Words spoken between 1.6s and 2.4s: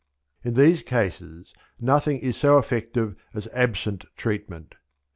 nothing is